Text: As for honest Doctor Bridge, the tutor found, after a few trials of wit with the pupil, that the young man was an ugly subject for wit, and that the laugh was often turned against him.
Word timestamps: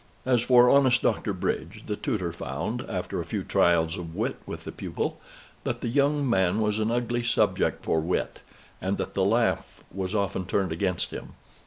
As 0.25 0.41
for 0.41 0.67
honest 0.67 1.03
Doctor 1.03 1.31
Bridge, 1.31 1.83
the 1.85 1.95
tutor 1.95 2.31
found, 2.31 2.81
after 2.89 3.21
a 3.21 3.23
few 3.23 3.43
trials 3.43 3.97
of 3.99 4.15
wit 4.15 4.37
with 4.47 4.63
the 4.63 4.71
pupil, 4.71 5.19
that 5.63 5.81
the 5.81 5.87
young 5.89 6.27
man 6.27 6.59
was 6.59 6.79
an 6.79 6.89
ugly 6.89 7.21
subject 7.21 7.85
for 7.85 7.99
wit, 7.99 8.39
and 8.81 8.97
that 8.97 9.13
the 9.13 9.23
laugh 9.23 9.83
was 9.93 10.15
often 10.15 10.47
turned 10.47 10.71
against 10.71 11.11
him. 11.11 11.33